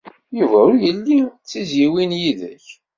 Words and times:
Yuba 0.37 0.57
ur 0.69 0.75
yelli 0.83 1.19
d 1.27 1.31
tizzyiwin 1.49 2.11
yid-k. 2.21 2.65